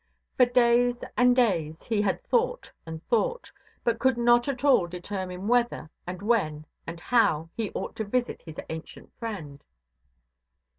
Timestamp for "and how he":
6.87-7.69